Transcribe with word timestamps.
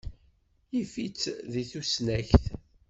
Yif-itt 0.75 1.23
deg 1.51 1.65
tusnakt. 1.71 2.43